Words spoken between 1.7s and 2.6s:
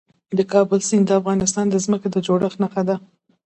ځمکې د جوړښت